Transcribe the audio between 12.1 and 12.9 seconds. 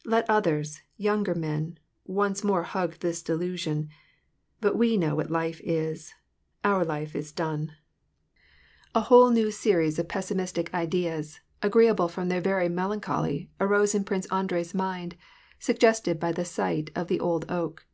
their very